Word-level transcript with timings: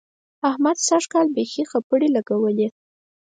احمد 0.49 0.77
سږ 0.87 1.03
کال 1.13 1.27
بېخي 1.35 1.63
خپړې 1.71 2.07
لګوي. 2.15 2.67